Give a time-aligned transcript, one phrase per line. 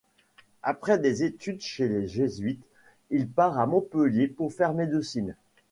[0.63, 2.65] Après des études chez les jésuites,
[3.11, 5.35] il part à Montpellier pour faire médecine.